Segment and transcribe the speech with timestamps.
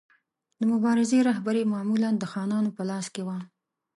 [0.59, 3.37] د مبارزې رهبري معمولا د خانانو په لاس کې وه.